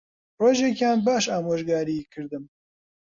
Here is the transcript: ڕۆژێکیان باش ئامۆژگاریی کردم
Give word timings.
ڕۆژێکیان 0.41 0.97
باش 1.07 1.23
ئامۆژگاریی 1.31 2.09
کردم 2.13 2.43